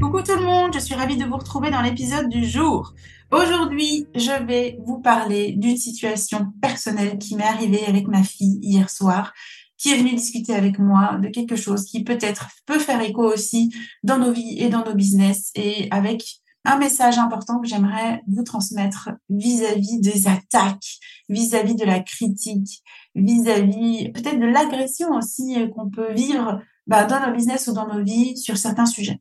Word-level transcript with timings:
Coucou 0.00 0.22
tout 0.22 0.36
le 0.36 0.44
monde, 0.44 0.72
je 0.74 0.78
suis 0.78 0.94
ravie 0.94 1.16
de 1.16 1.24
vous 1.24 1.36
retrouver 1.36 1.72
dans 1.72 1.82
l'épisode 1.82 2.28
du 2.28 2.44
jour. 2.44 2.94
Aujourd'hui, 3.32 4.06
je 4.14 4.44
vais 4.46 4.78
vous 4.86 5.00
parler 5.00 5.54
d'une 5.56 5.76
situation 5.76 6.52
personnelle 6.62 7.18
qui 7.18 7.34
m'est 7.34 7.42
arrivée 7.42 7.84
avec 7.84 8.06
ma 8.06 8.22
fille 8.22 8.60
hier 8.62 8.88
soir, 8.90 9.34
qui 9.76 9.90
est 9.90 9.96
venue 9.96 10.14
discuter 10.14 10.54
avec 10.54 10.78
moi 10.78 11.18
de 11.20 11.28
quelque 11.28 11.56
chose 11.56 11.84
qui 11.84 12.04
peut-être 12.04 12.48
peut 12.64 12.78
faire 12.78 13.00
écho 13.00 13.24
aussi 13.24 13.74
dans 14.04 14.18
nos 14.18 14.30
vies 14.30 14.58
et 14.60 14.68
dans 14.68 14.84
nos 14.84 14.94
business 14.94 15.50
et 15.56 15.88
avec 15.90 16.22
un 16.64 16.78
message 16.78 17.18
important 17.18 17.58
que 17.58 17.66
j'aimerais 17.66 18.22
vous 18.28 18.44
transmettre 18.44 19.10
vis-à-vis 19.28 19.98
des 20.00 20.28
attaques, 20.28 20.98
vis-à-vis 21.28 21.74
de 21.74 21.84
la 21.84 21.98
critique, 21.98 22.84
vis-à-vis 23.16 24.12
peut-être 24.12 24.38
de 24.38 24.46
l'agression 24.46 25.10
aussi 25.14 25.56
qu'on 25.74 25.90
peut 25.90 26.12
vivre 26.12 26.60
bah, 26.86 27.04
dans 27.04 27.26
nos 27.26 27.34
business 27.34 27.66
ou 27.66 27.72
dans 27.72 27.92
nos 27.92 28.04
vies 28.04 28.36
sur 28.36 28.56
certains 28.56 28.86
sujets. 28.86 29.20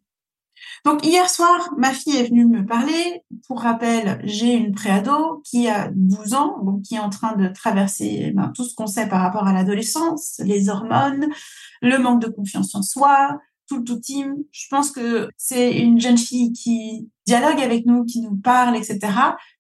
Donc 0.85 1.05
hier 1.05 1.29
soir, 1.29 1.73
ma 1.77 1.93
fille 1.93 2.17
est 2.17 2.29
venue 2.29 2.45
me 2.45 2.65
parler. 2.65 3.23
Pour 3.47 3.61
rappel, 3.61 4.19
j'ai 4.23 4.53
une 4.53 4.73
préado 4.73 5.41
qui 5.43 5.67
a 5.67 5.89
12 5.93 6.33
ans, 6.33 6.63
donc 6.63 6.81
qui 6.83 6.95
est 6.95 6.99
en 6.99 7.09
train 7.09 7.35
de 7.35 7.47
traverser 7.47 8.31
ben, 8.35 8.51
tout 8.55 8.63
ce 8.63 8.75
qu'on 8.75 8.87
sait 8.87 9.07
par 9.07 9.21
rapport 9.21 9.47
à 9.47 9.53
l'adolescence, 9.53 10.41
les 10.43 10.69
hormones, 10.69 11.27
le 11.81 11.97
manque 11.97 12.21
de 12.21 12.27
confiance 12.27 12.73
en 12.75 12.81
soi, 12.81 13.37
tout 13.67 13.77
le 13.77 13.83
tout 13.83 13.99
team. 13.99 14.35
Je 14.51 14.67
pense 14.69 14.91
que 14.91 15.29
c'est 15.37 15.77
une 15.77 15.99
jeune 15.99 16.17
fille 16.17 16.53
qui 16.53 17.09
dialogue 17.25 17.59
avec 17.59 17.85
nous, 17.85 18.05
qui 18.05 18.21
nous 18.21 18.35
parle, 18.35 18.75
etc. 18.75 18.99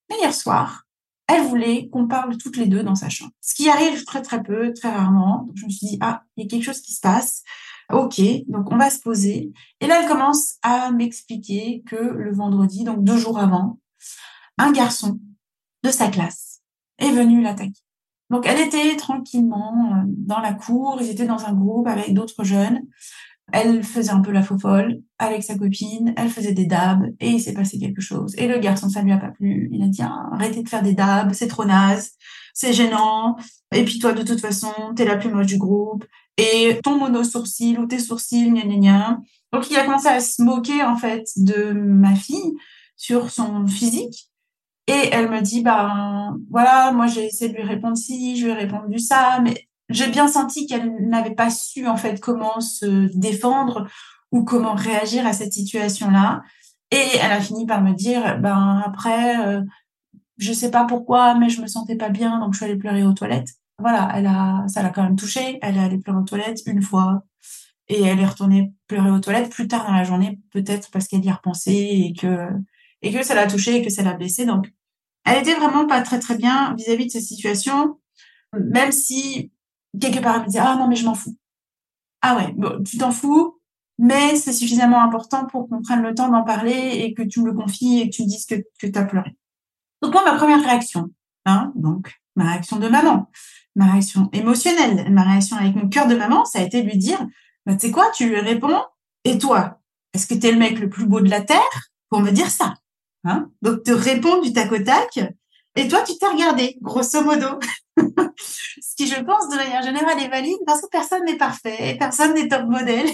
Mais 0.09 0.17
hier 0.19 0.33
soir, 0.33 0.83
elle 1.27 1.43
voulait 1.43 1.89
qu'on 1.89 2.07
parle 2.07 2.37
toutes 2.37 2.57
les 2.57 2.67
deux 2.67 2.83
dans 2.83 2.95
sa 2.95 3.09
chambre. 3.09 3.31
Ce 3.41 3.53
qui 3.53 3.69
arrive 3.69 4.05
très 4.05 4.21
très 4.21 4.41
peu, 4.41 4.73
très 4.73 4.89
rarement. 4.89 5.43
Donc 5.45 5.55
je 5.55 5.65
me 5.65 5.69
suis 5.69 5.87
dit, 5.87 5.97
ah, 6.01 6.23
il 6.35 6.43
y 6.43 6.47
a 6.47 6.49
quelque 6.49 6.63
chose 6.63 6.81
qui 6.81 6.93
se 6.93 7.01
passe. 7.01 7.43
Ok, 7.91 8.21
donc 8.47 8.71
on 8.71 8.77
va 8.77 8.89
se 8.89 8.99
poser. 8.99 9.53
Et 9.79 9.87
là, 9.87 10.01
elle 10.01 10.09
commence 10.09 10.57
à 10.61 10.91
m'expliquer 10.91 11.83
que 11.87 11.95
le 11.95 12.33
vendredi, 12.33 12.83
donc 12.83 13.03
deux 13.03 13.17
jours 13.17 13.39
avant, 13.39 13.79
un 14.57 14.71
garçon 14.73 15.19
de 15.83 15.89
sa 15.89 16.09
classe 16.09 16.61
est 16.97 17.11
venu 17.11 17.41
l'attaquer. 17.41 17.81
Donc 18.29 18.45
elle 18.45 18.59
était 18.59 18.97
tranquillement 18.97 19.93
euh, 19.93 20.03
dans 20.05 20.39
la 20.39 20.53
cour, 20.53 20.97
ils 20.99 21.09
étaient 21.09 21.25
dans 21.25 21.45
un 21.45 21.53
groupe 21.53 21.87
avec 21.87 22.13
d'autres 22.13 22.43
jeunes. 22.43 22.81
Elle 23.53 23.81
faisait 23.81 24.11
un 24.11 24.19
peu 24.19 24.31
la 24.31 24.43
faux 24.43 24.59
folle 24.59 25.01
avec 25.19 25.41
sa 25.41 25.57
copine, 25.57 26.13
elle 26.17 26.27
faisait 26.27 26.51
des 26.51 26.65
dabs 26.65 27.05
et 27.21 27.29
il 27.29 27.39
s'est 27.39 27.53
passé 27.53 27.79
quelque 27.79 28.01
chose. 28.01 28.35
Et 28.37 28.49
le 28.49 28.59
garçon, 28.59 28.89
ça 28.89 29.01
lui 29.01 29.13
a 29.13 29.17
pas 29.17 29.31
plu. 29.31 29.69
Il 29.71 29.81
a 29.81 29.87
dit 29.87 30.01
ah, 30.01 30.29
arrêtez 30.33 30.61
de 30.61 30.67
faire 30.67 30.83
des 30.83 30.93
dabs, 30.93 31.31
c'est 31.31 31.47
trop 31.47 31.63
naze, 31.63 32.11
c'est 32.53 32.73
gênant. 32.73 33.37
Et 33.73 33.85
puis 33.85 33.99
toi, 33.99 34.11
de 34.11 34.23
toute 34.23 34.41
façon, 34.41 34.73
t'es 34.97 35.05
la 35.05 35.15
plus 35.15 35.29
moche 35.29 35.45
du 35.45 35.57
groupe 35.57 36.03
et 36.37 36.79
ton 36.83 36.97
mono-sourcil 36.97 37.79
ou 37.79 37.87
tes 37.87 37.99
sourcils, 37.99 38.51
gna 38.51 38.61
gna 38.61 38.77
gna. 38.77 39.19
Donc, 39.51 39.69
il 39.69 39.77
a 39.77 39.85
commencé 39.85 40.07
à 40.07 40.19
se 40.19 40.41
moquer, 40.41 40.83
en 40.83 40.95
fait, 40.95 41.27
de 41.37 41.71
ma 41.71 42.15
fille 42.15 42.53
sur 42.95 43.31
son 43.31 43.65
physique. 43.67 44.29
Et 44.87 45.09
elle 45.11 45.29
me 45.29 45.41
dit, 45.41 45.61
bah, 45.61 46.33
voilà, 46.49 46.91
moi, 46.91 47.07
j'ai 47.07 47.25
essayé 47.25 47.51
de 47.51 47.57
lui 47.57 47.63
répondre 47.63 47.97
ci, 47.97 48.37
je 48.37 48.45
lui 48.45 48.51
ai 48.51 48.55
répondu 48.55 48.99
ça, 48.99 49.39
mais 49.41 49.67
j'ai 49.89 50.07
bien 50.07 50.27
senti 50.27 50.67
qu'elle 50.67 50.95
n'avait 51.09 51.35
pas 51.35 51.49
su, 51.49 51.87
en 51.87 51.97
fait, 51.97 52.19
comment 52.19 52.61
se 52.61 53.09
défendre 53.17 53.87
ou 54.31 54.43
comment 54.43 54.75
réagir 54.75 55.25
à 55.25 55.33
cette 55.33 55.53
situation-là. 55.53 56.43
Et 56.91 57.17
elle 57.21 57.31
a 57.31 57.41
fini 57.41 57.65
par 57.65 57.81
me 57.81 57.93
dire, 57.93 58.39
ben, 58.39 58.81
après, 58.85 59.45
euh, 59.45 59.61
je 60.37 60.53
sais 60.53 60.71
pas 60.71 60.85
pourquoi, 60.85 61.35
mais 61.35 61.49
je 61.49 61.61
me 61.61 61.67
sentais 61.67 61.95
pas 61.95 62.09
bien, 62.09 62.39
donc 62.39 62.53
je 62.53 62.57
suis 62.57 62.65
allée 62.65 62.77
pleurer 62.77 63.03
aux 63.03 63.13
toilettes 63.13 63.55
voilà, 63.79 64.11
elle 64.15 64.27
a, 64.27 64.65
ça 64.67 64.81
l'a 64.81 64.89
quand 64.89 65.03
même 65.03 65.15
touchée. 65.15 65.59
Elle 65.61 65.77
est 65.77 65.83
allée 65.83 65.97
pleurer 65.97 66.19
aux 66.19 66.23
toilettes 66.23 66.61
une 66.65 66.81
fois 66.81 67.23
et 67.87 68.01
elle 68.01 68.19
est 68.19 68.25
retournée 68.25 68.73
pleurer 68.87 69.11
aux 69.11 69.19
toilettes 69.19 69.51
plus 69.51 69.67
tard 69.67 69.85
dans 69.85 69.93
la 69.93 70.03
journée, 70.03 70.39
peut-être 70.51 70.89
parce 70.91 71.07
qu'elle 71.07 71.23
y 71.23 71.29
a 71.29 71.35
repensé 71.35 71.71
et 71.71 72.13
que, 72.13 72.49
et 73.01 73.13
que 73.13 73.23
ça 73.23 73.35
l'a 73.35 73.47
touchée 73.47 73.77
et 73.77 73.81
que 73.83 73.89
ça 73.89 74.03
l'a 74.03 74.13
blessée. 74.13 74.45
Donc, 74.45 74.71
elle 75.25 75.41
était 75.41 75.55
vraiment 75.55 75.87
pas 75.87 76.01
très, 76.01 76.19
très 76.19 76.37
bien 76.37 76.73
vis-à-vis 76.75 77.07
de 77.07 77.11
cette 77.11 77.23
situation, 77.23 77.99
même 78.53 78.91
si 78.91 79.51
quelque 79.99 80.21
part 80.21 80.35
elle 80.35 80.41
me 80.41 80.47
disait, 80.47 80.59
ah 80.59 80.75
non, 80.75 80.87
mais 80.87 80.95
je 80.95 81.05
m'en 81.05 81.15
fous. 81.15 81.37
Ah 82.21 82.35
ouais, 82.35 82.53
bon, 82.57 82.83
tu 82.83 82.97
t'en 82.97 83.11
fous, 83.11 83.59
mais 83.97 84.35
c'est 84.35 84.53
suffisamment 84.53 85.01
important 85.01 85.45
pour 85.45 85.69
qu'on 85.69 85.81
prenne 85.81 86.01
le 86.01 86.15
temps 86.15 86.29
d'en 86.29 86.43
parler 86.43 87.01
et 87.03 87.13
que 87.13 87.23
tu 87.23 87.41
me 87.41 87.47
le 87.47 87.53
confies 87.53 87.99
et 87.99 88.09
que 88.09 88.15
tu 88.15 88.23
me 88.23 88.27
dises 88.27 88.45
que, 88.45 88.55
que 88.79 88.87
tu 88.87 88.97
as 88.97 89.05
pleuré. 89.05 89.35
Donc, 90.01 90.13
moi, 90.13 90.23
ma 90.25 90.37
première 90.37 90.63
réaction, 90.63 91.09
hein, 91.45 91.71
donc, 91.75 92.13
ma 92.37 92.51
réaction 92.51 92.77
de 92.77 92.87
maman, 92.87 93.29
ma 93.75 93.91
réaction 93.91 94.29
émotionnelle, 94.31 95.11
ma 95.11 95.23
réaction 95.23 95.57
avec 95.57 95.75
mon 95.75 95.89
cœur 95.89 96.07
de 96.07 96.15
maman, 96.15 96.45
ça 96.45 96.59
a 96.59 96.61
été 96.61 96.81
lui 96.81 96.97
dire, 96.97 97.19
bah, 97.65 97.73
tu 97.73 97.87
sais 97.87 97.91
quoi, 97.91 98.09
tu 98.15 98.29
lui 98.29 98.39
réponds, 98.39 98.81
et 99.25 99.37
toi, 99.37 99.79
est-ce 100.13 100.27
que 100.27 100.35
tu 100.35 100.47
es 100.47 100.51
le 100.51 100.59
mec 100.59 100.79
le 100.79 100.89
plus 100.89 101.05
beau 101.05 101.19
de 101.19 101.29
la 101.29 101.41
Terre 101.41 101.89
pour 102.09 102.21
me 102.21 102.31
dire 102.31 102.49
ça 102.49 102.75
hein? 103.25 103.49
Donc, 103.61 103.83
te 103.83 103.91
répondre 103.91 104.43
du 104.43 104.53
tac 104.53 104.71
au 104.71 104.79
tac, 104.79 105.19
et 105.75 105.87
toi, 105.87 106.01
tu 106.03 106.17
t'es 106.17 106.27
regardé, 106.27 106.77
grosso 106.81 107.21
modo. 107.23 107.59
Ce 108.37 108.95
qui, 108.95 109.07
je 109.07 109.21
pense, 109.21 109.49
de 109.49 109.55
manière 109.55 109.83
générale, 109.83 110.19
est 110.19 110.29
valide 110.29 110.57
parce 110.65 110.81
que 110.81 110.87
personne 110.87 111.25
n'est 111.25 111.37
parfait, 111.37 111.95
personne 111.99 112.33
n'est 112.33 112.47
top 112.47 112.65
modèle 112.67 113.09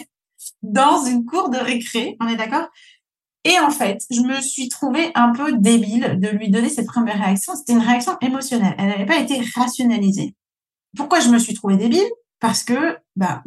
dans 0.61 1.03
une 1.05 1.25
cour 1.25 1.49
de 1.49 1.57
récré, 1.57 2.17
on 2.19 2.27
est 2.27 2.35
d'accord? 2.35 2.67
Et 3.43 3.59
en 3.59 3.69
fait, 3.69 4.05
je 4.09 4.21
me 4.21 4.39
suis 4.39 4.69
trouvée 4.69 5.11
un 5.15 5.33
peu 5.33 5.53
débile 5.57 6.17
de 6.19 6.29
lui 6.29 6.49
donner 6.49 6.69
cette 6.69 6.87
première 6.87 7.17
réaction. 7.17 7.55
C'était 7.55 7.73
une 7.73 7.79
réaction 7.79 8.17
émotionnelle. 8.21 8.75
Elle 8.77 8.87
n'avait 8.87 9.05
pas 9.05 9.19
été 9.19 9.41
rationalisée. 9.55 10.35
Pourquoi 10.95 11.19
je 11.19 11.29
me 11.29 11.37
suis 11.37 11.53
trouvée 11.53 11.75
débile? 11.75 12.07
Parce 12.39 12.63
que 12.63 12.97
bah, 13.15 13.43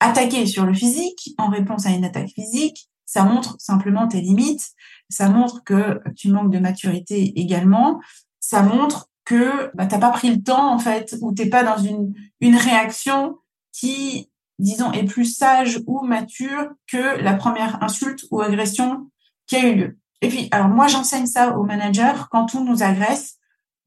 attaquer 0.00 0.46
sur 0.46 0.66
le 0.66 0.74
physique 0.74 1.34
en 1.38 1.48
réponse 1.48 1.86
à 1.86 1.90
une 1.90 2.04
attaque 2.04 2.30
physique, 2.30 2.88
ça 3.06 3.24
montre 3.24 3.56
simplement 3.60 4.08
tes 4.08 4.20
limites, 4.20 4.70
ça 5.08 5.28
montre 5.28 5.62
que 5.64 6.00
tu 6.16 6.30
manques 6.30 6.52
de 6.52 6.58
maturité 6.58 7.38
également, 7.38 8.00
ça 8.40 8.62
montre 8.62 9.10
que 9.24 9.70
bah, 9.74 9.86
tu 9.86 9.94
n'as 9.94 10.00
pas 10.00 10.10
pris 10.10 10.34
le 10.34 10.42
temps 10.42 10.72
en 10.72 10.78
fait, 10.78 11.16
ou 11.20 11.32
t'es 11.32 11.48
pas 11.48 11.62
dans 11.62 11.78
une, 11.78 12.14
une 12.40 12.56
réaction 12.56 13.38
qui, 13.72 14.30
disons, 14.62 14.92
est 14.92 15.04
plus 15.04 15.24
sage 15.24 15.80
ou 15.86 16.02
mature 16.04 16.70
que 16.86 17.20
la 17.20 17.34
première 17.34 17.82
insulte 17.82 18.24
ou 18.30 18.40
agression 18.40 19.10
qui 19.46 19.56
a 19.56 19.68
eu 19.68 19.74
lieu. 19.74 19.98
Et 20.22 20.28
puis, 20.28 20.48
alors 20.52 20.68
moi 20.68 20.86
j'enseigne 20.86 21.26
ça 21.26 21.58
aux 21.58 21.64
managers 21.64 22.22
quand 22.30 22.54
on 22.54 22.64
nous 22.64 22.82
agresse, 22.82 23.38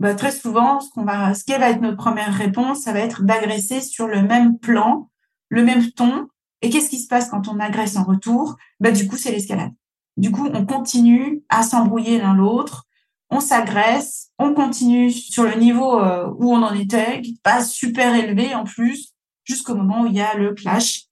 bah, 0.01 0.13
très 0.13 0.31
souvent, 0.31 0.81
ce 0.81 0.89
qu'on 0.89 1.05
va, 1.05 1.33
ce 1.33 1.45
qui 1.45 1.53
va 1.53 1.69
être 1.69 1.81
notre 1.81 1.97
première 1.97 2.33
réponse, 2.33 2.81
ça 2.81 2.91
va 2.91 2.99
être 2.99 3.23
d'agresser 3.23 3.79
sur 3.79 4.07
le 4.07 4.21
même 4.21 4.59
plan, 4.59 5.09
le 5.47 5.63
même 5.63 5.91
ton. 5.91 6.27
Et 6.61 6.69
qu'est-ce 6.69 6.89
qui 6.89 6.99
se 6.99 7.07
passe 7.07 7.29
quand 7.29 7.47
on 7.47 7.59
agresse 7.59 7.95
en 7.95 8.03
retour? 8.03 8.57
Bah, 8.81 8.91
du 8.91 9.07
coup, 9.07 9.15
c'est 9.15 9.31
l'escalade. 9.31 9.71
Du 10.17 10.31
coup, 10.31 10.49
on 10.53 10.65
continue 10.65 11.43
à 11.47 11.63
s'embrouiller 11.63 12.19
l'un 12.19 12.35
l'autre, 12.35 12.85
on 13.29 13.39
s'agresse, 13.39 14.31
on 14.37 14.53
continue 14.53 15.11
sur 15.11 15.43
le 15.43 15.55
niveau 15.55 15.99
euh, 15.99 16.29
où 16.37 16.53
on 16.53 16.61
en 16.61 16.73
était, 16.73 17.21
pas 17.43 17.63
super 17.63 18.13
élevé 18.15 18.53
en 18.53 18.65
plus, 18.65 19.14
jusqu'au 19.45 19.75
moment 19.75 20.01
où 20.01 20.07
il 20.07 20.13
y 20.13 20.21
a 20.21 20.35
le 20.35 20.53
clash, 20.53 21.05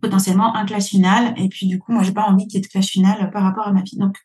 potentiellement 0.00 0.54
un 0.54 0.64
clash 0.64 0.86
final. 0.86 1.34
Et 1.36 1.48
puis, 1.48 1.66
du 1.66 1.78
coup, 1.78 1.92
moi, 1.92 2.02
j'ai 2.02 2.12
pas 2.12 2.24
envie 2.24 2.46
qu'il 2.46 2.54
y 2.54 2.58
ait 2.58 2.66
de 2.66 2.68
clash 2.68 2.86
final 2.86 3.30
par 3.30 3.42
rapport 3.42 3.66
à 3.66 3.72
ma 3.72 3.84
fille. 3.84 3.98
Donc, 3.98 4.16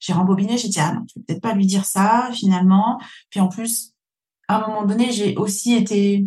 j'ai 0.00 0.12
rembobiné, 0.12 0.58
j'ai 0.58 0.68
dit, 0.68 0.80
ah 0.80 0.92
non, 0.92 1.04
je 1.08 1.20
vais 1.20 1.24
peut-être 1.26 1.42
pas 1.42 1.54
lui 1.54 1.66
dire 1.66 1.84
ça, 1.84 2.30
finalement. 2.32 3.00
Puis 3.30 3.40
en 3.40 3.48
plus, 3.48 3.94
à 4.48 4.56
un 4.56 4.66
moment 4.66 4.84
donné, 4.84 5.12
j'ai 5.12 5.36
aussi 5.36 5.74
été 5.74 6.26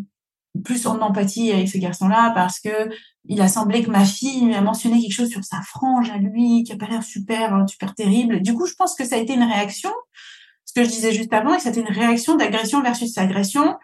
plus 0.64 0.86
en 0.86 1.00
empathie 1.00 1.52
avec 1.52 1.70
ce 1.70 1.78
garçon-là 1.78 2.32
parce 2.36 2.60
que 2.60 2.90
il 3.26 3.40
a 3.40 3.48
semblé 3.48 3.84
que 3.84 3.90
ma 3.90 4.04
fille 4.04 4.44
lui 4.44 4.56
a 4.56 4.62
mentionné 4.62 5.00
quelque 5.00 5.14
chose 5.14 5.30
sur 5.30 5.44
sa 5.44 5.62
frange 5.62 6.10
à 6.10 6.18
lui 6.18 6.64
qui 6.64 6.74
a 6.74 6.76
pas 6.76 6.88
l'air 6.88 7.04
super, 7.04 7.64
super 7.70 7.96
terrible. 7.96 8.42
Du 8.42 8.54
coup, 8.54 8.66
je 8.66 8.74
pense 8.74 8.96
que 8.96 9.06
ça 9.06 9.16
a 9.16 9.20
été 9.20 9.34
une 9.34 9.44
réaction 9.44 9.92
ce 10.72 10.80
que 10.80 10.86
je 10.86 10.90
disais 10.90 11.12
juste 11.12 11.34
avant, 11.34 11.54
et 11.54 11.58
que 11.58 11.64
c'était 11.64 11.82
une 11.82 11.94
réaction 11.94 12.38
d'agression 12.38 12.82
versus 12.82 13.18
agression, 13.18 13.76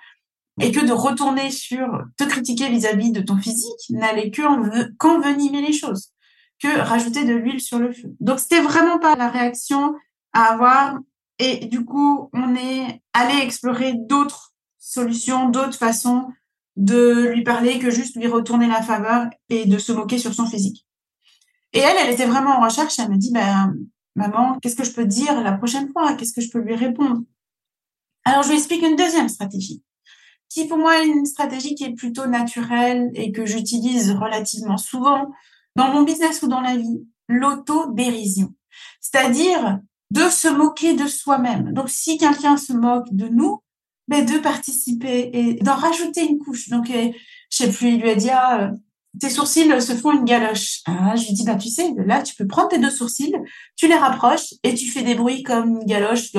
et 0.59 0.71
que 0.71 0.85
de 0.85 0.91
retourner 0.91 1.51
sur 1.51 1.87
te 2.17 2.23
critiquer 2.23 2.69
vis-à-vis 2.69 3.11
de 3.11 3.21
ton 3.21 3.37
physique 3.37 3.89
n'allait 3.89 4.31
qu'envenimer 4.31 5.61
les 5.61 5.73
choses, 5.73 6.13
que 6.61 6.79
rajouter 6.79 7.25
de 7.25 7.33
l'huile 7.33 7.61
sur 7.61 7.79
le 7.79 7.93
feu. 7.93 8.15
Donc 8.19 8.39
c'était 8.39 8.61
vraiment 8.61 8.99
pas 8.99 9.15
la 9.15 9.29
réaction 9.29 9.95
à 10.33 10.53
avoir, 10.53 10.97
et 11.39 11.65
du 11.65 11.85
coup 11.85 12.29
on 12.33 12.55
est 12.55 13.01
allé 13.13 13.43
explorer 13.43 13.93
d'autres 13.93 14.53
solutions, 14.79 15.49
d'autres 15.49 15.77
façons 15.77 16.27
de 16.75 17.31
lui 17.33 17.43
parler 17.43 17.79
que 17.79 17.89
juste 17.89 18.15
lui 18.15 18.27
retourner 18.27 18.67
la 18.67 18.81
faveur 18.81 19.27
et 19.49 19.65
de 19.65 19.77
se 19.77 19.91
moquer 19.91 20.19
sur 20.19 20.33
son 20.33 20.45
physique. 20.45 20.85
Et 21.73 21.79
elle, 21.79 21.97
elle 21.99 22.13
était 22.13 22.25
vraiment 22.25 22.57
en 22.57 22.63
recherche. 22.63 22.97
Elle 22.99 23.09
me 23.09 23.17
dit, 23.17 23.31
ben, 23.31 23.75
maman, 24.15 24.57
qu'est-ce 24.61 24.75
que 24.75 24.83
je 24.83 24.93
peux 24.93 25.05
dire 25.05 25.41
la 25.41 25.53
prochaine 25.53 25.91
fois? 25.91 26.13
Qu'est-ce 26.13 26.33
que 26.33 26.41
je 26.41 26.49
peux 26.49 26.59
lui 26.59 26.75
répondre? 26.75 27.21
Alors, 28.25 28.43
je 28.43 28.49
lui 28.49 28.57
explique 28.57 28.83
une 28.83 28.95
deuxième 28.95 29.27
stratégie, 29.27 29.83
qui 30.57 30.67
pour 30.67 30.79
moi 30.79 31.03
une 31.03 31.25
stratégie 31.25 31.75
qui 31.75 31.83
est 31.83 31.93
plutôt 31.93 32.25
naturelle 32.25 33.11
et 33.13 33.31
que 33.31 33.45
j'utilise 33.45 34.11
relativement 34.11 34.77
souvent 34.77 35.31
dans 35.75 35.89
mon 35.89 36.01
business 36.01 36.41
ou 36.41 36.47
dans 36.47 36.61
la 36.61 36.75
vie, 36.75 37.05
l'autodérision. 37.27 38.55
C'est-à-dire 38.99 39.79
de 40.09 40.21
se 40.29 40.47
moquer 40.47 40.95
de 40.95 41.05
soi-même. 41.05 41.73
Donc, 41.73 41.89
si 41.89 42.17
quelqu'un 42.17 42.57
se 42.57 42.73
moque 42.73 43.07
de 43.11 43.27
nous, 43.27 43.61
ben, 44.07 44.25
de 44.25 44.39
participer 44.39 45.29
et 45.33 45.53
d'en 45.55 45.75
rajouter 45.75 46.25
une 46.25 46.39
couche. 46.39 46.69
Donc, 46.69 46.87
je 46.87 47.11
sais 47.51 47.69
plus, 47.69 47.89
il 47.89 48.01
lui 48.01 48.09
a 48.09 48.15
dit, 48.15 48.29
ah, 48.31 48.61
euh, 48.61 48.71
tes 49.19 49.29
sourcils 49.29 49.81
se 49.81 49.93
font 49.93 50.11
une 50.11 50.23
galoche. 50.23 50.79
Ah, 50.87 51.15
je 51.15 51.27
lui 51.27 51.33
dis, 51.33 51.43
bah, 51.43 51.55
tu 51.55 51.69
sais, 51.69 51.93
là, 51.97 52.23
tu 52.23 52.33
peux 52.35 52.47
prendre 52.47 52.69
tes 52.69 52.79
deux 52.79 52.89
sourcils, 52.89 53.35
tu 53.75 53.87
les 53.87 53.95
rapproches 53.95 54.55
et 54.63 54.73
tu 54.73 54.89
fais 54.89 55.03
des 55.03 55.13
bruits 55.13 55.43
comme 55.43 55.81
une 55.81 55.85
galoche. 55.85 56.31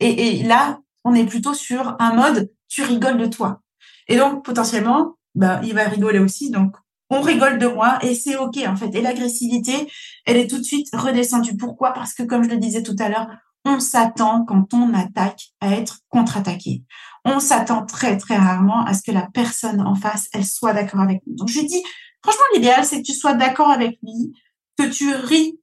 Et 0.00 0.42
là, 0.42 0.80
on 1.04 1.14
est 1.14 1.26
plutôt 1.26 1.54
sur 1.54 1.96
un 1.98 2.14
mode, 2.14 2.50
tu 2.72 2.82
rigoles 2.82 3.18
de 3.18 3.26
toi. 3.26 3.60
Et 4.08 4.16
donc, 4.16 4.44
potentiellement, 4.44 5.16
bah, 5.34 5.60
il 5.62 5.74
va 5.74 5.84
rigoler 5.84 6.18
aussi. 6.18 6.50
Donc, 6.50 6.74
on 7.10 7.20
rigole 7.20 7.58
de 7.58 7.66
moi 7.66 7.98
et 8.02 8.14
c'est 8.14 8.36
OK, 8.36 8.56
en 8.66 8.76
fait. 8.76 8.94
Et 8.94 9.02
l'agressivité, 9.02 9.88
elle 10.24 10.36
est 10.36 10.48
tout 10.48 10.58
de 10.58 10.64
suite 10.64 10.88
redescendue. 10.92 11.56
Pourquoi? 11.56 11.92
Parce 11.92 12.14
que, 12.14 12.22
comme 12.22 12.44
je 12.44 12.48
le 12.48 12.56
disais 12.56 12.82
tout 12.82 12.96
à 12.98 13.08
l'heure, 13.08 13.28
on 13.64 13.78
s'attend 13.78 14.44
quand 14.44 14.72
on 14.74 14.92
attaque 14.94 15.40
à 15.60 15.72
être 15.72 15.98
contre-attaqué 16.08 16.82
on 17.24 17.40
s'attend 17.40 17.86
très, 17.86 18.16
très 18.16 18.36
rarement 18.36 18.84
à 18.84 18.94
ce 18.94 19.02
que 19.02 19.12
la 19.12 19.28
personne 19.32 19.80
en 19.80 19.94
face, 19.94 20.28
elle 20.32 20.44
soit 20.44 20.72
d'accord 20.72 21.00
avec 21.00 21.22
nous. 21.26 21.36
Donc, 21.36 21.48
je 21.48 21.60
dis, 21.60 21.82
franchement, 22.22 22.44
l'idéal, 22.54 22.84
c'est 22.84 22.98
que 22.98 23.06
tu 23.06 23.14
sois 23.14 23.34
d'accord 23.34 23.70
avec 23.70 23.98
lui, 24.02 24.32
que 24.78 24.88
tu 24.88 25.14
ris 25.14 25.58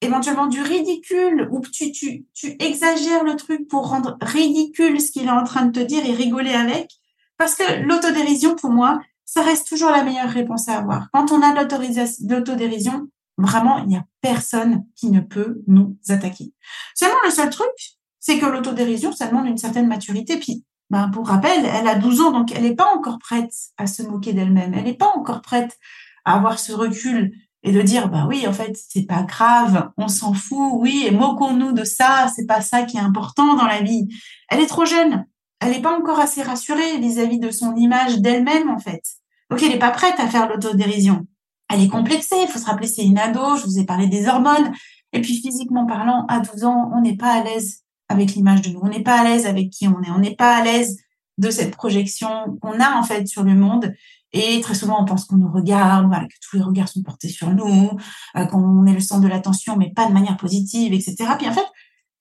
éventuellement 0.00 0.46
du 0.46 0.62
ridicule 0.62 1.48
ou 1.50 1.60
tu 1.60 2.24
exagères 2.60 3.24
le 3.24 3.36
truc 3.36 3.68
pour 3.68 3.88
rendre 3.88 4.16
ridicule 4.20 5.00
ce 5.00 5.10
qu'il 5.10 5.26
est 5.26 5.30
en 5.30 5.44
train 5.44 5.66
de 5.66 5.80
te 5.80 5.84
dire 5.84 6.04
et 6.04 6.12
rigoler 6.12 6.52
avec. 6.52 6.90
Parce 7.36 7.54
que 7.54 7.82
l'autodérision, 7.82 8.56
pour 8.56 8.70
moi, 8.70 9.00
ça 9.24 9.42
reste 9.42 9.68
toujours 9.68 9.90
la 9.90 10.02
meilleure 10.04 10.30
réponse 10.30 10.68
à 10.68 10.78
avoir. 10.78 11.08
Quand 11.12 11.32
on 11.32 11.42
a 11.42 11.54
l'autodérision, 11.54 13.08
vraiment, 13.36 13.78
il 13.78 13.88
n'y 13.88 13.96
a 13.96 14.04
personne 14.20 14.84
qui 14.96 15.10
ne 15.10 15.20
peut 15.20 15.62
nous 15.66 15.96
attaquer. 16.08 16.52
Seulement, 16.94 17.18
le 17.24 17.30
seul 17.30 17.50
truc, 17.50 17.68
c'est 18.18 18.38
que 18.38 18.46
l'autodérision, 18.46 19.12
ça 19.12 19.26
demande 19.26 19.46
une 19.46 19.58
certaine 19.58 19.86
maturité. 19.86 20.38
Puis, 20.38 20.64
ben, 20.90 21.08
pour 21.10 21.28
rappel, 21.28 21.64
elle 21.64 21.86
a 21.86 21.96
12 21.96 22.20
ans, 22.22 22.32
donc 22.32 22.52
elle 22.52 22.62
n'est 22.62 22.74
pas 22.74 22.90
encore 22.96 23.18
prête 23.18 23.52
à 23.76 23.86
se 23.86 24.02
moquer 24.02 24.32
d'elle-même. 24.32 24.74
Elle 24.74 24.84
n'est 24.84 24.94
pas 24.94 25.12
encore 25.14 25.42
prête 25.42 25.78
à 26.24 26.34
avoir 26.34 26.58
ce 26.58 26.72
recul 26.72 27.32
et 27.62 27.72
de 27.72 27.82
dire, 27.82 28.08
bah 28.08 28.26
oui, 28.28 28.46
en 28.46 28.52
fait, 28.52 28.78
c'est 28.88 29.06
pas 29.06 29.22
grave, 29.22 29.90
on 29.96 30.08
s'en 30.08 30.32
fout, 30.32 30.72
oui, 30.74 31.04
et 31.06 31.10
moquons-nous 31.10 31.72
de 31.72 31.84
ça, 31.84 32.30
c'est 32.34 32.46
pas 32.46 32.60
ça 32.60 32.82
qui 32.82 32.96
est 32.96 33.00
important 33.00 33.56
dans 33.56 33.66
la 33.66 33.82
vie. 33.82 34.08
Elle 34.48 34.60
est 34.60 34.66
trop 34.66 34.84
jeune. 34.84 35.26
Elle 35.60 35.72
n'est 35.72 35.82
pas 35.82 35.96
encore 35.98 36.20
assez 36.20 36.42
rassurée 36.42 36.98
vis-à-vis 36.98 37.40
de 37.40 37.50
son 37.50 37.74
image 37.74 38.20
d'elle-même, 38.20 38.70
en 38.70 38.78
fait. 38.78 39.02
Donc, 39.50 39.62
elle 39.62 39.70
n'est 39.70 39.78
pas 39.78 39.90
prête 39.90 40.18
à 40.18 40.28
faire 40.28 40.48
l'autodérision. 40.48 41.26
Elle 41.68 41.82
est 41.82 41.88
complexée. 41.88 42.36
Il 42.42 42.48
faut 42.48 42.58
se 42.60 42.66
rappeler, 42.66 42.86
c'est 42.86 43.04
une 43.04 43.18
ado. 43.18 43.56
Je 43.56 43.64
vous 43.64 43.78
ai 43.78 43.84
parlé 43.84 44.06
des 44.06 44.28
hormones. 44.28 44.72
Et 45.12 45.20
puis, 45.20 45.34
physiquement 45.34 45.84
parlant, 45.84 46.26
à 46.28 46.40
12 46.40 46.64
ans, 46.64 46.90
on 46.94 47.00
n'est 47.00 47.16
pas 47.16 47.32
à 47.32 47.42
l'aise 47.42 47.82
avec 48.08 48.34
l'image 48.34 48.62
de 48.62 48.70
nous. 48.70 48.80
On 48.82 48.88
n'est 48.88 49.02
pas 49.02 49.20
à 49.20 49.24
l'aise 49.24 49.46
avec 49.46 49.70
qui 49.70 49.88
on 49.88 50.00
est. 50.02 50.10
On 50.10 50.18
n'est 50.18 50.36
pas 50.36 50.56
à 50.56 50.62
l'aise 50.62 50.96
de 51.38 51.50
cette 51.50 51.76
projection 51.76 52.56
qu'on 52.60 52.80
a 52.80 52.96
en 52.96 53.02
fait 53.02 53.26
sur 53.26 53.42
le 53.42 53.54
monde. 53.54 53.92
Et 54.32 54.60
très 54.60 54.74
souvent, 54.74 55.02
on 55.02 55.04
pense 55.04 55.24
qu'on 55.24 55.36
nous 55.36 55.50
regarde, 55.50 56.06
voilà, 56.06 56.26
que 56.26 56.34
tous 56.42 56.56
les 56.56 56.62
regards 56.62 56.88
sont 56.88 57.02
portés 57.02 57.28
sur 57.28 57.50
nous, 57.50 57.90
euh, 58.36 58.44
qu'on 58.46 58.84
est 58.86 58.92
le 58.92 59.00
centre 59.00 59.22
de 59.22 59.28
l'attention, 59.28 59.76
mais 59.76 59.90
pas 59.90 60.06
de 60.06 60.12
manière 60.12 60.36
positive, 60.36 60.92
etc. 60.92 61.16
Puis 61.38 61.48
en 61.48 61.52
fait, 61.52 61.66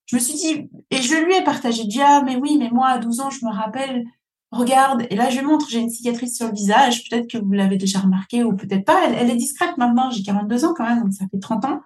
je 0.06 0.16
me 0.16 0.22
suis 0.22 0.36
dit, 0.36 0.70
et 0.90 1.02
je 1.02 1.16
lui 1.16 1.36
ai 1.36 1.44
partagé, 1.44 1.84
je 1.90 2.00
ah, 2.02 2.22
mais 2.26 2.38
oui, 2.38 2.58
mais 2.58 2.70
moi, 2.70 2.88
à 2.88 2.98
12 2.98 3.20
ans, 3.20 3.30
je 3.30 3.46
me 3.46 3.52
rappelle, 3.52 4.06
regarde, 4.52 5.06
et 5.10 5.16
là, 5.16 5.30
je 5.30 5.42
montre, 5.42 5.68
j'ai 5.70 5.80
une 5.80 5.90
cicatrice 5.90 6.38
sur 6.38 6.48
le 6.48 6.54
visage, 6.54 7.10
peut-être 7.10 7.30
que 7.30 7.38
vous 7.38 7.52
l'avez 7.52 7.78
déjà 7.78 8.00
remarqué, 8.00 8.44
ou 8.44 8.56
peut-être 8.56 8.86
pas, 8.86 9.02
elle, 9.06 9.16
elle 9.16 9.30
est 9.30 9.36
discrète 9.36 9.78
maintenant, 9.78 10.10
j'ai 10.10 10.24
42 10.24 10.64
ans 10.64 10.74
quand 10.74 10.86
même, 10.86 11.04
donc 11.04 11.14
ça 11.14 11.26
fait 11.30 11.40
30 11.40 11.66
ans. 11.66 11.82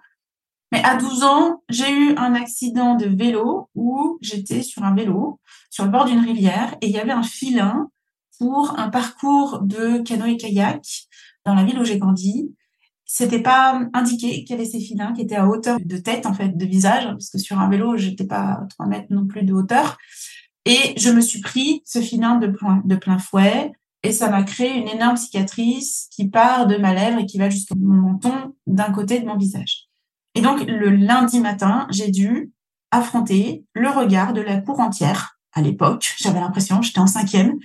Mais 0.72 0.82
à 0.84 0.96
12 0.96 1.22
ans, 1.24 1.62
j'ai 1.68 1.90
eu 1.92 2.14
un 2.16 2.34
accident 2.34 2.94
de 2.94 3.04
vélo 3.04 3.68
où 3.74 4.18
j'étais 4.22 4.62
sur 4.62 4.84
un 4.84 4.94
vélo 4.94 5.38
sur 5.68 5.84
le 5.84 5.90
bord 5.90 6.06
d'une 6.06 6.20
rivière 6.20 6.74
et 6.80 6.86
il 6.86 6.92
y 6.92 6.98
avait 6.98 7.12
un 7.12 7.22
filin 7.22 7.90
pour 8.38 8.78
un 8.78 8.88
parcours 8.88 9.60
de 9.62 9.98
canoë-kayak 9.98 10.82
dans 11.44 11.54
la 11.54 11.64
ville 11.64 11.78
où 11.78 11.84
j'ai 11.84 11.98
grandi. 11.98 12.54
C'était 13.04 13.42
pas 13.42 13.80
indiqué 13.92 14.44
y 14.48 14.52
avait 14.52 14.64
ces 14.64 14.80
filins 14.80 15.12
qui 15.12 15.22
étaient 15.22 15.36
à 15.36 15.46
hauteur 15.46 15.78
de 15.84 15.96
tête, 15.98 16.24
en 16.24 16.32
fait, 16.32 16.56
de 16.56 16.64
visage, 16.64 17.04
parce 17.04 17.28
que 17.28 17.38
sur 17.38 17.58
un 17.58 17.68
vélo, 17.68 17.96
j'étais 17.96 18.26
pas 18.26 18.40
à 18.40 18.66
3 18.70 18.86
mètres 18.86 19.08
non 19.10 19.26
plus 19.26 19.42
de 19.42 19.52
hauteur. 19.52 19.98
Et 20.64 20.94
je 20.96 21.10
me 21.10 21.20
suis 21.20 21.40
pris 21.40 21.82
ce 21.84 22.00
filin 22.00 22.36
de 22.36 22.46
plein, 22.46 22.82
de 22.84 22.96
plein 22.96 23.18
fouet 23.18 23.72
et 24.02 24.12
ça 24.12 24.30
m'a 24.30 24.42
créé 24.42 24.76
une 24.76 24.88
énorme 24.88 25.16
cicatrice 25.16 26.08
qui 26.10 26.28
part 26.28 26.66
de 26.66 26.76
ma 26.76 26.92
lèvre 26.92 27.18
et 27.20 27.26
qui 27.26 27.38
va 27.38 27.50
jusqu'au 27.50 27.76
menton 27.76 28.54
d'un 28.66 28.90
côté 28.92 29.20
de 29.20 29.26
mon 29.26 29.36
visage. 29.36 29.88
Et 30.34 30.40
donc, 30.40 30.64
le 30.66 30.90
lundi 30.90 31.40
matin, 31.40 31.86
j'ai 31.90 32.10
dû 32.10 32.52
affronter 32.90 33.64
le 33.74 33.90
regard 33.90 34.32
de 34.32 34.40
la 34.40 34.60
cour 34.60 34.80
entière. 34.80 35.38
À 35.52 35.62
l'époque, 35.62 36.14
j'avais 36.18 36.40
l'impression, 36.40 36.82
j'étais 36.82 36.98
en 36.98 37.06
cinquième, 37.06 37.58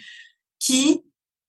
qui 0.59 1.01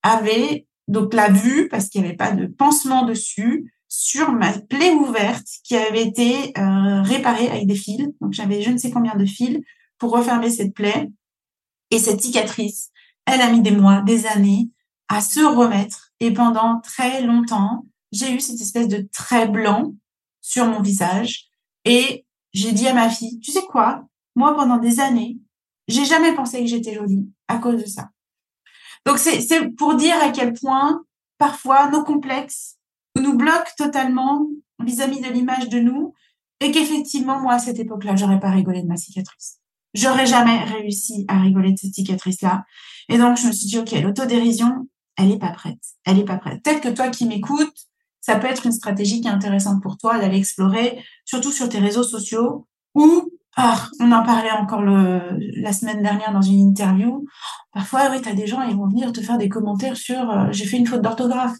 avait 0.03 0.67
donc 0.87 1.13
la 1.13 1.29
vue, 1.29 1.67
parce 1.69 1.89
qu'il 1.89 2.01
n'y 2.01 2.07
avait 2.07 2.17
pas 2.17 2.31
de 2.31 2.47
pansement 2.47 3.05
dessus, 3.05 3.71
sur 3.87 4.31
ma 4.31 4.53
plaie 4.53 4.93
ouverte 4.93 5.47
qui 5.63 5.75
avait 5.75 6.03
été 6.03 6.53
euh, 6.57 7.01
réparée 7.01 7.49
avec 7.49 7.67
des 7.67 7.75
fils. 7.75 8.07
Donc, 8.21 8.33
j'avais 8.33 8.61
je 8.61 8.69
ne 8.69 8.77
sais 8.77 8.91
combien 8.91 9.15
de 9.15 9.25
fils 9.25 9.59
pour 9.97 10.11
refermer 10.11 10.49
cette 10.49 10.73
plaie. 10.73 11.09
Et 11.91 11.97
cette 11.97 12.21
cicatrice, 12.21 12.91
elle 13.25 13.41
a 13.41 13.51
mis 13.51 13.61
des 13.61 13.71
mois, 13.71 14.01
des 14.01 14.27
années 14.27 14.69
à 15.07 15.21
se 15.21 15.39
remettre. 15.39 16.11
Et 16.19 16.31
pendant 16.31 16.79
très 16.81 17.21
longtemps, 17.23 17.85
j'ai 18.11 18.33
eu 18.33 18.39
cette 18.39 18.61
espèce 18.61 18.87
de 18.87 19.07
trait 19.11 19.47
blanc 19.47 19.93
sur 20.41 20.65
mon 20.65 20.81
visage. 20.81 21.49
Et 21.85 22.25
j'ai 22.53 22.71
dit 22.71 22.87
à 22.87 22.93
ma 22.93 23.09
fille, 23.09 23.39
tu 23.39 23.51
sais 23.51 23.63
quoi, 23.63 24.05
moi 24.35 24.55
pendant 24.55 24.77
des 24.77 24.99
années, 24.99 25.37
j'ai 25.87 26.05
jamais 26.05 26.33
pensé 26.33 26.59
que 26.59 26.67
j'étais 26.67 26.93
jolie 26.93 27.27
à 27.47 27.57
cause 27.57 27.81
de 27.81 27.87
ça. 27.87 28.09
Donc 29.05 29.17
c'est 29.17 29.69
pour 29.77 29.95
dire 29.95 30.15
à 30.21 30.29
quel 30.29 30.53
point 30.53 31.03
parfois 31.37 31.89
nos 31.89 32.03
complexes 32.03 32.77
nous 33.15 33.35
bloquent 33.35 33.71
totalement 33.77 34.45
vis-à-vis 34.79 35.21
de 35.21 35.29
l'image 35.29 35.69
de 35.69 35.79
nous 35.79 36.13
et 36.59 36.71
qu'effectivement 36.71 37.39
moi 37.39 37.53
à 37.53 37.59
cette 37.59 37.79
époque-là 37.79 38.15
j'aurais 38.15 38.39
pas 38.39 38.51
rigolé 38.51 38.81
de 38.81 38.87
ma 38.87 38.97
cicatrice. 38.97 39.57
J'aurais 39.93 40.27
jamais 40.27 40.63
réussi 40.65 41.25
à 41.27 41.39
rigoler 41.39 41.71
de 41.71 41.77
cette 41.77 41.95
cicatrice-là. 41.95 42.63
Et 43.07 43.17
donc 43.17 43.37
je 43.37 43.47
me 43.47 43.51
suis 43.51 43.67
dit 43.67 43.79
ok 43.79 43.91
l'autodérision 44.01 44.87
elle 45.17 45.31
est 45.31 45.39
pas 45.39 45.51
prête, 45.51 45.79
elle 46.05 46.19
est 46.19 46.25
pas 46.25 46.37
prête. 46.37 46.63
Peut-être 46.63 46.81
que 46.81 46.89
toi 46.89 47.09
qui 47.09 47.25
m'écoutes 47.25 47.89
ça 48.21 48.35
peut 48.35 48.47
être 48.47 48.65
une 48.65 48.71
stratégie 48.71 49.21
qui 49.21 49.27
est 49.27 49.31
intéressante 49.31 49.81
pour 49.81 49.97
toi 49.97 50.19
d'aller 50.19 50.37
explorer, 50.37 51.03
surtout 51.25 51.51
sur 51.51 51.69
tes 51.69 51.79
réseaux 51.79 52.03
sociaux, 52.03 52.67
ou 52.93 53.31
ah, 53.57 53.87
on 53.99 54.11
en 54.11 54.23
parlait 54.23 54.51
encore 54.51 54.81
la 54.81 55.73
semaine 55.73 56.01
dernière 56.01 56.31
dans 56.31 56.41
une 56.41 56.59
interview. 56.59 57.25
Parfois, 57.73 58.09
oui, 58.11 58.21
tu 58.21 58.29
as 58.29 58.33
des 58.33 58.47
gens, 58.47 58.61
ils 58.61 58.75
vont 58.75 58.87
venir 58.87 59.11
te 59.11 59.21
faire 59.21 59.37
des 59.37 59.49
commentaires 59.49 59.97
sur 59.97 60.29
euh, 60.29 60.47
j'ai 60.51 60.65
fait 60.65 60.77
une 60.77 60.87
faute 60.87 61.01
d'orthographe. 61.01 61.55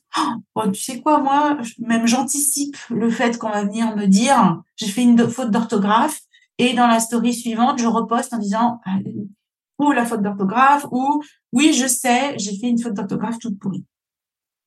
Oh, 0.55 0.67
tu 0.67 0.81
sais 0.81 1.01
quoi, 1.01 1.19
moi, 1.19 1.57
même 1.79 2.07
j'anticipe 2.07 2.77
le 2.89 3.09
fait 3.09 3.37
qu'on 3.37 3.49
va 3.49 3.63
venir 3.63 3.95
me 3.95 4.05
dire 4.05 4.61
j'ai 4.75 4.87
fait 4.87 5.03
une 5.03 5.27
faute 5.27 5.51
d'orthographe 5.51 6.19
et 6.57 6.73
dans 6.73 6.87
la 6.87 6.99
story 6.99 7.33
suivante, 7.33 7.79
je 7.79 7.87
reposte 7.87 8.33
en 8.33 8.37
disant 8.37 8.81
ou 9.79 9.91
la 9.91 10.05
faute 10.05 10.21
d'orthographe 10.21 10.85
ou 10.91 11.21
oui, 11.53 11.73
je 11.73 11.87
sais, 11.87 12.37
j'ai 12.37 12.57
fait 12.57 12.67
une 12.67 12.79
faute 12.79 12.93
d'orthographe 12.93 13.39
toute 13.39 13.57
pourrie. 13.59 13.85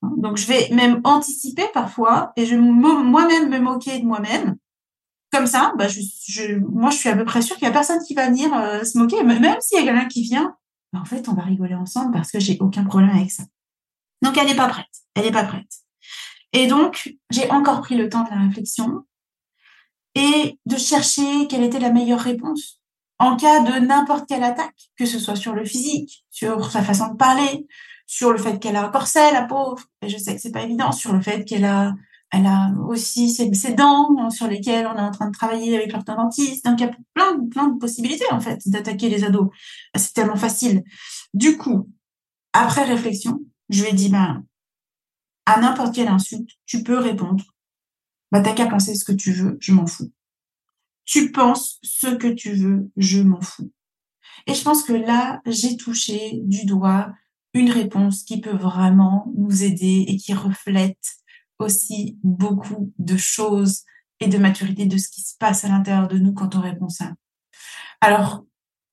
Donc, 0.02 0.36
je 0.36 0.46
vais 0.46 0.68
même 0.72 1.00
anticiper 1.04 1.64
parfois 1.72 2.32
et 2.36 2.46
je 2.46 2.56
moi-même 2.56 3.48
me 3.48 3.58
moquer 3.58 4.00
de 4.00 4.04
moi-même. 4.04 4.56
Comme 5.32 5.46
ça, 5.46 5.72
bah, 5.78 5.88
je, 5.88 6.58
moi, 6.58 6.90
je 6.90 6.96
suis 6.96 7.08
à 7.08 7.16
peu 7.16 7.24
près 7.24 7.40
sûre 7.40 7.56
qu'il 7.56 7.66
n'y 7.66 7.70
a 7.70 7.72
personne 7.72 8.02
qui 8.06 8.14
va 8.14 8.28
venir 8.28 8.52
euh, 8.54 8.84
se 8.84 8.98
moquer. 8.98 9.22
Même 9.24 9.56
s'il 9.60 9.78
y 9.78 9.80
a 9.80 9.84
quelqu'un 9.84 10.08
qui 10.08 10.22
vient, 10.22 10.56
bah, 10.92 11.00
en 11.00 11.04
fait, 11.04 11.28
on 11.28 11.34
va 11.34 11.42
rigoler 11.42 11.74
ensemble 11.74 12.12
parce 12.12 12.30
que 12.30 12.38
j'ai 12.38 12.58
aucun 12.60 12.84
problème 12.84 13.10
avec 13.10 13.30
ça. 13.30 13.44
Donc, 14.20 14.36
elle 14.36 14.46
n'est 14.46 14.54
pas 14.54 14.68
prête. 14.68 14.86
Elle 15.14 15.24
n'est 15.24 15.32
pas 15.32 15.44
prête. 15.44 15.72
Et 16.52 16.66
donc, 16.66 17.14
j'ai 17.30 17.50
encore 17.50 17.80
pris 17.80 17.96
le 17.96 18.10
temps 18.10 18.24
de 18.24 18.30
la 18.30 18.42
réflexion 18.46 19.04
et 20.14 20.58
de 20.66 20.76
chercher 20.76 21.46
quelle 21.48 21.62
était 21.62 21.80
la 21.80 21.90
meilleure 21.90 22.20
réponse 22.20 22.82
en 23.18 23.36
cas 23.36 23.60
de 23.60 23.86
n'importe 23.86 24.28
quelle 24.28 24.42
attaque, 24.42 24.90
que 24.96 25.06
ce 25.06 25.18
soit 25.18 25.36
sur 25.36 25.54
le 25.54 25.64
physique, 25.64 26.24
sur 26.28 26.70
sa 26.70 26.82
façon 26.82 27.08
de 27.08 27.16
parler, 27.16 27.66
sur 28.06 28.32
le 28.32 28.38
fait 28.38 28.58
qu'elle 28.58 28.76
a 28.76 28.86
un 28.86 28.90
corset, 28.90 29.32
la 29.32 29.44
pauvre, 29.44 29.84
et 30.02 30.08
je 30.08 30.18
sais 30.18 30.34
que 30.34 30.40
c'est 30.40 30.50
pas 30.50 30.62
évident, 30.62 30.90
sur 30.90 31.12
le 31.12 31.20
fait 31.20 31.44
qu'elle 31.44 31.64
a, 31.64 31.94
elle 32.32 32.46
a 32.46 32.72
aussi 32.88 33.30
ses, 33.30 33.74
dents 33.74 34.30
sur 34.30 34.48
lesquelles 34.48 34.86
on 34.86 34.96
est 34.96 35.02
en 35.02 35.10
train 35.10 35.26
de 35.26 35.32
travailler 35.36 35.76
avec 35.76 35.92
l'orthodontiste. 35.92 36.64
Donc 36.64 36.80
il 36.80 36.86
y 36.86 36.88
a 36.88 36.96
plein, 37.14 37.68
de 37.68 37.78
possibilités 37.78 38.24
en 38.30 38.40
fait 38.40 38.58
d'attaquer 38.66 39.10
les 39.10 39.22
ados. 39.22 39.50
C'est 39.94 40.14
tellement 40.14 40.36
facile. 40.36 40.82
Du 41.34 41.58
coup, 41.58 41.90
après 42.54 42.84
réflexion, 42.84 43.40
je 43.68 43.82
lui 43.82 43.90
ai 43.90 43.92
dit 43.92 44.08
ben 44.08 44.44
à 45.44 45.60
n'importe 45.60 45.94
quelle 45.94 46.08
insulte, 46.08 46.48
tu 46.64 46.82
peux 46.82 46.98
répondre. 46.98 47.44
Bah 48.30 48.40
t'as 48.40 48.54
qu'à 48.54 48.66
penser 48.66 48.94
ce 48.94 49.04
que 49.04 49.12
tu 49.12 49.32
veux, 49.32 49.58
je 49.60 49.72
m'en 49.72 49.86
fous. 49.86 50.10
Tu 51.04 51.32
penses 51.32 51.78
ce 51.82 52.06
que 52.06 52.28
tu 52.28 52.54
veux, 52.54 52.90
je 52.96 53.20
m'en 53.20 53.42
fous. 53.42 53.70
Et 54.46 54.54
je 54.54 54.62
pense 54.62 54.84
que 54.84 54.94
là, 54.94 55.42
j'ai 55.44 55.76
touché 55.76 56.40
du 56.44 56.64
doigt 56.64 57.12
une 57.52 57.70
réponse 57.70 58.22
qui 58.22 58.40
peut 58.40 58.56
vraiment 58.56 59.30
nous 59.36 59.62
aider 59.62 60.06
et 60.08 60.16
qui 60.16 60.32
reflète 60.32 61.16
aussi 61.62 62.18
beaucoup 62.22 62.92
de 62.98 63.16
choses 63.16 63.82
et 64.20 64.28
de 64.28 64.38
maturité 64.38 64.86
de 64.86 64.98
ce 64.98 65.08
qui 65.08 65.20
se 65.22 65.36
passe 65.38 65.64
à 65.64 65.68
l'intérieur 65.68 66.08
de 66.08 66.18
nous 66.18 66.32
quand 66.32 66.54
on 66.54 66.60
répond 66.60 66.88
ça. 66.88 67.12
Alors, 68.00 68.44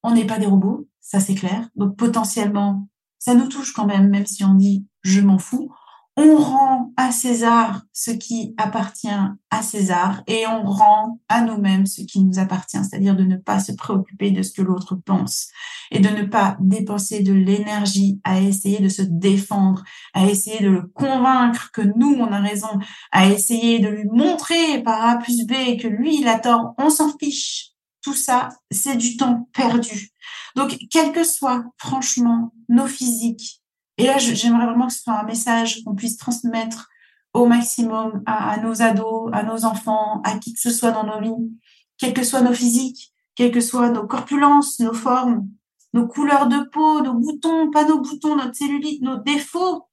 on 0.04 0.14
n'est 0.14 0.26
pas 0.26 0.40
des 0.40 0.46
robots, 0.46 0.88
ça 1.02 1.20
c'est 1.20 1.36
clair. 1.36 1.70
Donc 1.76 1.96
potentiellement, 1.98 2.88
ça 3.18 3.34
nous 3.34 3.48
touche 3.48 3.74
quand 3.74 3.86
même, 3.86 4.10
même 4.10 4.26
si 4.26 4.44
on 4.44 4.54
dit 4.54 4.86
je 5.02 5.22
m'en 5.22 5.38
fous 5.38 5.74
on 6.22 6.36
rend 6.36 6.92
à 6.98 7.14
César 7.14 7.84
ce 7.94 8.12
qui 8.12 8.54
appartient 8.58 9.08
à 9.52 9.62
César 9.62 10.22
et 10.28 10.46
on 10.48 10.64
rend 10.64 11.22
à 11.30 11.42
nous-mêmes 11.42 11.86
ce 11.86 12.02
qui 12.02 12.22
nous 12.22 12.40
appartient, 12.40 12.78
c'est-à-dire 12.78 13.16
de 13.16 13.24
ne 13.24 13.38
pas 13.38 13.62
se 13.62 13.72
préoccuper 13.72 14.32
de 14.32 14.42
ce 14.42 14.52
que 14.52 14.62
l'autre 14.62 14.96
pense 14.96 15.48
et 15.92 16.00
de 16.00 16.10
ne 16.10 16.24
pas 16.24 16.58
dépenser 16.60 17.22
de 17.22 17.32
l'énergie 17.32 18.20
à 18.26 18.42
essayer 18.42 18.80
de 18.80 18.90
se 18.90 19.02
défendre, 19.02 19.86
à 20.14 20.26
essayer 20.26 20.60
de 20.60 20.70
le 20.70 20.82
convaincre 20.82 21.72
que 21.72 21.82
nous, 21.82 22.18
on 22.20 22.34
a 22.34 22.42
raison, 22.42 22.80
à 23.14 23.30
essayer 23.30 23.80
de 23.80 23.88
lui 23.88 24.06
montrer 24.12 24.84
par 24.84 25.02
A 25.06 25.18
plus 25.20 25.46
B 25.46 25.80
que 25.80 25.88
lui, 25.88 26.20
il 26.20 26.28
a 26.28 26.38
tort. 26.38 26.74
On 26.78 26.90
s'en 26.90 27.18
fiche. 27.18 27.70
Tout 28.02 28.14
ça, 28.14 28.50
c'est 28.72 28.96
du 28.96 29.16
temps 29.16 29.50
perdu. 29.54 30.10
Donc, 30.56 30.78
quel 30.92 31.14
que 31.14 31.24
soit, 31.24 31.64
franchement, 31.78 32.54
nos 32.68 32.88
physiques, 32.88 33.59
et 34.00 34.06
là, 34.06 34.18
j'aimerais 34.18 34.66
vraiment 34.66 34.88
que 34.88 34.94
ce 34.94 35.04
soit 35.04 35.20
un 35.20 35.26
message 35.26 35.84
qu'on 35.84 35.94
puisse 35.94 36.16
transmettre 36.16 36.90
au 37.34 37.46
maximum 37.46 38.24
à, 38.26 38.58
nos 38.58 38.82
ados, 38.82 39.30
à 39.34 39.44
nos 39.44 39.66
enfants, 39.66 40.22
à 40.24 40.40
qui 40.40 40.54
que 40.54 40.60
ce 40.60 40.70
soit 40.70 40.92
dans 40.92 41.04
nos 41.04 41.20
vies, 41.20 41.52
quels 41.98 42.14
que 42.14 42.24
soient 42.24 42.40
nos 42.40 42.54
physiques, 42.54 43.14
quelles 43.36 43.52
que 43.52 43.60
soient 43.60 43.90
nos 43.90 44.08
corpulences, 44.08 44.80
nos 44.80 44.94
formes, 44.94 45.50
nos 45.94 46.08
couleurs 46.08 46.48
de 46.48 46.60
peau, 46.72 47.02
nos 47.02 47.14
boutons, 47.14 47.72
pas 47.72 47.84
nos 47.84 48.00
boutons, 48.00 48.38
notre 48.38 48.56
cellulite, 48.56 49.02
nos 49.02 49.18
défauts. 49.18 49.90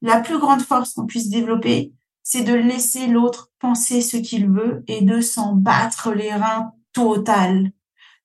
La 0.00 0.20
plus 0.20 0.38
grande 0.38 0.62
force 0.62 0.92
qu'on 0.92 1.06
puisse 1.06 1.28
développer, 1.28 1.92
c'est 2.22 2.44
de 2.44 2.54
laisser 2.54 3.08
l'autre 3.08 3.50
penser 3.58 4.00
ce 4.00 4.16
qu'il 4.16 4.48
veut 4.48 4.84
et 4.86 5.02
de 5.02 5.20
s'en 5.20 5.56
battre 5.56 6.12
les 6.12 6.32
reins 6.32 6.72
total, 6.92 7.72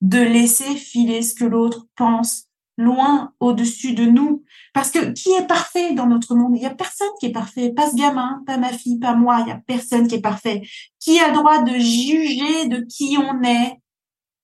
de 0.01 0.19
laisser 0.19 0.75
filer 0.75 1.23
ce 1.23 1.33
que 1.33 1.45
l'autre 1.45 1.87
pense 1.95 2.48
loin 2.79 3.33
au-dessus 3.41 3.93
de 3.93 4.05
nous. 4.05 4.43
Parce 4.73 4.89
que 4.89 5.11
qui 5.11 5.31
est 5.31 5.45
parfait 5.45 5.93
dans 5.93 6.07
notre 6.07 6.33
monde? 6.33 6.55
Il 6.55 6.61
n'y 6.61 6.65
a 6.65 6.73
personne 6.73 7.09
qui 7.19 7.27
est 7.27 7.31
parfait. 7.31 7.71
Pas 7.71 7.89
ce 7.91 7.95
gamin, 7.95 8.41
pas 8.45 8.57
ma 8.57 8.71
fille, 8.71 8.97
pas 8.97 9.15
moi. 9.15 9.39
Il 9.41 9.45
n'y 9.45 9.51
a 9.51 9.61
personne 9.67 10.07
qui 10.07 10.15
est 10.15 10.21
parfait. 10.21 10.61
Qui 10.99 11.19
a 11.19 11.31
droit 11.31 11.61
de 11.61 11.73
juger 11.73 12.67
de 12.67 12.85
qui 12.89 13.17
on 13.17 13.43
est 13.43 13.79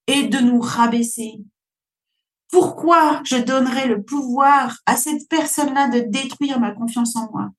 et 0.07 0.27
de 0.27 0.39
nous 0.39 0.59
rabaisser? 0.59 1.39
Pourquoi 2.51 3.21
je 3.23 3.37
donnerais 3.37 3.87
le 3.87 4.03
pouvoir 4.03 4.77
à 4.85 4.97
cette 4.97 5.27
personne-là 5.29 5.87
de 5.87 5.99
détruire 5.99 6.59
ma 6.59 6.71
confiance 6.71 7.15
en 7.15 7.31
moi? 7.31 7.49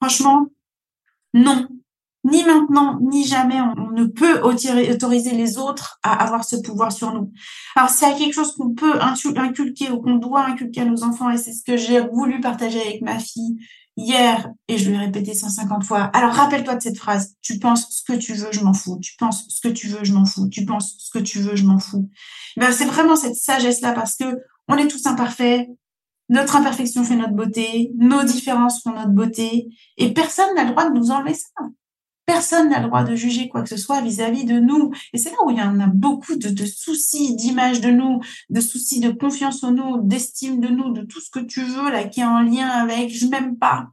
Franchement, 0.00 0.46
non 1.34 1.66
ni 2.24 2.44
maintenant, 2.44 2.98
ni 3.00 3.24
jamais, 3.24 3.60
on, 3.60 3.90
ne 3.92 4.04
peut 4.04 4.40
autoriser 4.42 5.32
les 5.32 5.58
autres 5.58 5.98
à 6.02 6.22
avoir 6.22 6.44
ce 6.44 6.56
pouvoir 6.56 6.92
sur 6.92 7.12
nous. 7.14 7.32
Alors, 7.76 7.88
c'est 7.88 8.14
quelque 8.16 8.34
chose 8.34 8.54
qu'on 8.56 8.74
peut 8.74 9.00
inculquer 9.00 9.90
ou 9.90 10.00
qu'on 10.00 10.16
doit 10.16 10.44
inculquer 10.44 10.82
à 10.82 10.84
nos 10.84 11.02
enfants, 11.02 11.30
et 11.30 11.38
c'est 11.38 11.52
ce 11.52 11.62
que 11.62 11.76
j'ai 11.76 12.00
voulu 12.00 12.40
partager 12.40 12.80
avec 12.80 13.00
ma 13.02 13.18
fille 13.18 13.58
hier, 13.96 14.50
et 14.68 14.78
je 14.78 14.90
lui 14.90 14.96
ai 14.96 15.00
répété 15.00 15.34
150 15.34 15.84
fois. 15.84 16.04
Alors, 16.12 16.32
rappelle-toi 16.32 16.76
de 16.76 16.82
cette 16.82 16.98
phrase. 16.98 17.36
Tu 17.40 17.58
penses 17.58 17.86
ce 17.90 18.02
que 18.02 18.18
tu 18.18 18.34
veux, 18.34 18.52
je 18.52 18.60
m'en 18.60 18.74
fous. 18.74 18.98
Tu 19.00 19.14
penses 19.18 19.46
ce 19.48 19.60
que 19.60 19.72
tu 19.72 19.88
veux, 19.88 20.04
je 20.04 20.12
m'en 20.12 20.24
fous. 20.26 20.48
Tu 20.48 20.64
penses 20.64 20.96
ce 20.98 21.10
que 21.10 21.22
tu 21.22 21.40
veux, 21.40 21.56
je 21.56 21.64
m'en 21.64 21.78
fous. 21.78 22.08
Ben, 22.56 22.72
c'est 22.72 22.84
vraiment 22.84 23.16
cette 23.16 23.36
sagesse-là 23.36 23.92
parce 23.92 24.16
que 24.16 24.24
on 24.68 24.76
est 24.76 24.88
tous 24.88 25.06
imparfaits. 25.06 25.68
Notre 26.28 26.56
imperfection 26.56 27.02
fait 27.02 27.16
notre 27.16 27.32
beauté. 27.32 27.90
Nos 27.96 28.22
différences 28.22 28.82
font 28.82 28.92
notre 28.92 29.10
beauté. 29.10 29.68
Et 29.96 30.12
personne 30.12 30.54
n'a 30.54 30.64
le 30.64 30.70
droit 30.70 30.88
de 30.88 30.96
nous 30.96 31.10
enlever 31.10 31.34
ça. 31.34 31.64
Personne 32.32 32.68
n'a 32.68 32.78
le 32.78 32.86
droit 32.86 33.02
de 33.02 33.16
juger 33.16 33.48
quoi 33.48 33.62
que 33.62 33.68
ce 33.68 33.76
soit 33.76 34.00
vis-à-vis 34.02 34.44
de 34.44 34.60
nous. 34.60 34.92
Et 35.12 35.18
c'est 35.18 35.30
là 35.30 35.36
où 35.44 35.50
il 35.50 35.58
y 35.58 35.62
en 35.62 35.80
a 35.80 35.88
beaucoup 35.88 36.36
de, 36.36 36.64
soucis 36.64 37.34
d'image 37.34 37.80
de 37.80 37.90
nous, 37.90 38.20
de 38.50 38.60
soucis 38.60 39.00
de 39.00 39.10
confiance 39.10 39.64
en 39.64 39.72
nous, 39.72 40.00
d'estime 40.00 40.60
de 40.60 40.68
nous, 40.68 40.92
de 40.92 41.02
tout 41.02 41.20
ce 41.20 41.28
que 41.28 41.40
tu 41.40 41.60
veux 41.60 41.90
là 41.90 42.04
qui 42.04 42.20
est 42.20 42.24
en 42.24 42.40
lien 42.40 42.68
avec 42.68 43.10
je 43.10 43.26
m'aime 43.26 43.56
pas. 43.58 43.88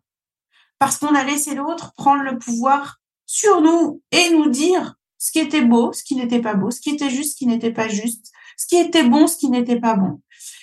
Parce 0.77 0.99
qu'on 0.99 1.15
a 1.15 1.23
laissé 1.23 1.55
l'autre 1.55 1.93
prendre 1.95 2.21
le 2.21 2.37
pouvoir 2.37 2.99
sur 3.25 3.59
nous 3.61 4.03
et 4.11 4.29
nous 4.29 4.49
dire 4.51 4.93
ce 5.17 5.31
qui 5.31 5.39
était 5.39 5.63
beau, 5.63 5.91
ce 5.91 6.03
qui 6.03 6.15
n'était 6.15 6.41
pas 6.41 6.53
beau, 6.53 6.69
ce 6.69 6.79
qui 6.79 6.91
était 6.91 7.09
juste, 7.09 7.31
ce 7.31 7.37
qui 7.37 7.47
n'était 7.47 7.73
pas 7.73 7.87
juste, 7.87 8.31
ce 8.55 8.67
qui 8.67 8.75
était 8.75 9.03
bon, 9.03 9.25
ce 9.25 9.37
qui 9.37 9.49
n'était 9.49 9.79
pas 9.79 9.95
bon. 9.95 10.21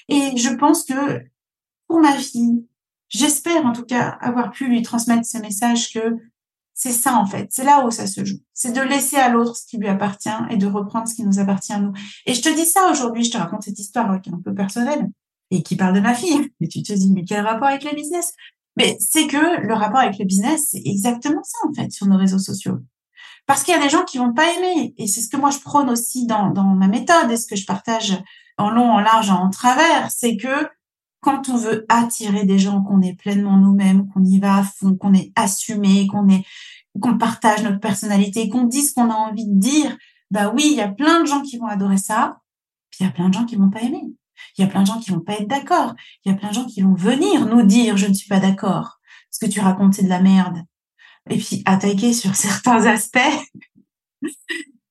Et 0.08 0.36
je 0.36 0.50
pense 0.50 0.84
que 0.84 1.22
pour 1.88 1.98
ma 1.98 2.12
fille, 2.12 2.64
j'espère 3.08 3.66
en 3.66 3.72
tout 3.72 3.84
cas 3.84 4.16
avoir 4.20 4.52
pu 4.52 4.68
lui 4.68 4.82
transmettre 4.82 5.26
ce 5.26 5.38
message 5.38 5.92
que 5.92 6.16
c'est 6.74 6.92
ça 6.92 7.14
en 7.14 7.24
fait, 7.24 7.46
c'est 7.50 7.64
là 7.64 7.86
où 7.86 7.90
ça 7.90 8.06
se 8.06 8.24
joue. 8.24 8.38
C'est 8.52 8.72
de 8.72 8.80
laisser 8.80 9.16
à 9.16 9.28
l'autre 9.28 9.56
ce 9.56 9.64
qui 9.66 9.78
lui 9.78 9.88
appartient 9.88 10.28
et 10.50 10.56
de 10.56 10.66
reprendre 10.66 11.06
ce 11.06 11.14
qui 11.14 11.24
nous 11.24 11.38
appartient 11.38 11.72
à 11.72 11.78
nous. 11.78 11.92
Et 12.26 12.34
je 12.34 12.42
te 12.42 12.54
dis 12.54 12.66
ça 12.66 12.90
aujourd'hui, 12.90 13.24
je 13.24 13.30
te 13.30 13.38
raconte 13.38 13.62
cette 13.62 13.78
histoire 13.78 14.20
qui 14.20 14.30
est 14.30 14.34
un 14.34 14.40
peu 14.44 14.52
personnelle 14.52 15.08
et 15.50 15.62
qui 15.62 15.76
parle 15.76 15.94
de 15.94 16.00
ma 16.00 16.14
fille. 16.14 16.50
Et 16.60 16.68
tu 16.68 16.82
te 16.82 16.92
dis, 16.92 17.12
mais 17.12 17.24
quel 17.24 17.46
rapport 17.46 17.68
avec 17.68 17.84
le 17.84 17.94
business? 17.94 18.32
Mais 18.76 18.96
c'est 18.98 19.28
que 19.28 19.60
le 19.64 19.74
rapport 19.74 20.00
avec 20.00 20.18
le 20.18 20.24
business, 20.24 20.70
c'est 20.72 20.82
exactement 20.84 21.42
ça 21.44 21.58
en 21.68 21.72
fait 21.72 21.92
sur 21.92 22.06
nos 22.06 22.18
réseaux 22.18 22.40
sociaux. 22.40 22.78
Parce 23.46 23.62
qu'il 23.62 23.74
y 23.74 23.78
a 23.78 23.82
des 23.82 23.90
gens 23.90 24.04
qui 24.04 24.18
vont 24.18 24.32
pas 24.32 24.50
aimer. 24.56 24.94
Et 24.98 25.06
c'est 25.06 25.20
ce 25.20 25.28
que 25.28 25.36
moi 25.36 25.50
je 25.50 25.58
prône 25.58 25.90
aussi 25.90 26.26
dans, 26.26 26.50
dans 26.50 26.64
ma 26.64 26.88
méthode 26.88 27.30
et 27.30 27.36
ce 27.36 27.46
que 27.46 27.56
je 27.56 27.66
partage 27.66 28.20
en 28.58 28.70
long, 28.70 28.90
en 28.90 29.00
large, 29.00 29.30
en 29.30 29.50
travers, 29.50 30.10
c'est 30.10 30.36
que 30.36 30.68
quand 31.24 31.48
on 31.48 31.56
veut 31.56 31.86
attirer 31.88 32.44
des 32.44 32.58
gens, 32.58 32.82
qu'on 32.82 33.00
est 33.00 33.14
pleinement 33.14 33.56
nous-mêmes, 33.56 34.06
qu'on 34.10 34.22
y 34.22 34.38
va 34.38 34.58
à 34.58 34.62
fond, 34.62 34.94
qu'on 34.94 35.14
est 35.14 35.32
assumé, 35.34 36.06
qu'on 36.06 36.28
est, 36.28 36.44
qu'on 37.00 37.16
partage 37.16 37.62
notre 37.62 37.80
personnalité, 37.80 38.50
qu'on 38.50 38.64
dise 38.64 38.90
ce 38.90 38.94
qu'on 38.94 39.10
a 39.10 39.14
envie 39.14 39.46
de 39.46 39.58
dire, 39.58 39.96
bah 40.30 40.52
oui, 40.54 40.68
il 40.70 40.76
y 40.76 40.82
a 40.82 40.88
plein 40.88 41.22
de 41.22 41.26
gens 41.26 41.40
qui 41.40 41.56
vont 41.56 41.66
adorer 41.66 41.96
ça, 41.96 42.40
puis 42.90 42.98
il 43.00 43.06
y 43.06 43.08
a 43.08 43.12
plein 43.12 43.30
de 43.30 43.34
gens 43.34 43.46
qui 43.46 43.56
vont 43.56 43.70
pas 43.70 43.80
aimer. 43.80 44.02
Il 44.58 44.62
y 44.62 44.64
a 44.64 44.68
plein 44.68 44.82
de 44.82 44.86
gens 44.86 45.00
qui 45.00 45.12
vont 45.12 45.20
pas 45.20 45.34
être 45.34 45.48
d'accord. 45.48 45.94
Il 46.24 46.30
y 46.30 46.34
a 46.34 46.36
plein 46.36 46.50
de 46.50 46.54
gens 46.54 46.66
qui 46.66 46.82
vont 46.82 46.94
venir 46.94 47.46
nous 47.46 47.62
dire 47.62 47.96
je 47.96 48.06
ne 48.06 48.12
suis 48.12 48.28
pas 48.28 48.40
d'accord. 48.40 48.98
Ce 49.30 49.44
que 49.44 49.50
tu 49.50 49.60
racontes, 49.60 49.94
c'est 49.94 50.04
de 50.04 50.08
la 50.08 50.20
merde. 50.20 50.58
Et 51.30 51.38
puis 51.38 51.62
attaquer 51.64 52.12
sur 52.12 52.34
certains 52.36 52.84
aspects 52.84 53.18